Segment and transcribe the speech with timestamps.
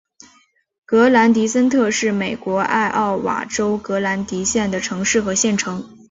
[0.83, 5.91] 格兰迪森特是美国艾奥瓦州格兰迪县的城市和县城。